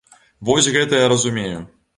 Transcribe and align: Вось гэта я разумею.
Вось 0.49 0.71
гэта 0.77 1.05
я 1.05 1.13
разумею. 1.17 1.59